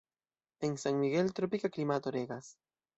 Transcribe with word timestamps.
En 0.61 0.79
San 0.79 0.99
Miguel 0.99 1.31
tropika 1.31 1.69
klimato 1.77 2.19
regas. 2.19 2.55